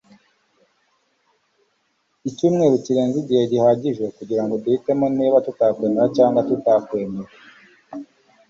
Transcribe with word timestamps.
icyumweru 2.29 2.75
kirenze 2.85 3.17
igihe 3.23 3.43
gihagije 3.51 4.05
kugirango 4.17 4.53
duhitemo 4.63 5.05
niba 5.17 5.37
tutakwemera 5.45 6.07
cyangwa 6.17 6.39
tutakwemera 6.47 7.31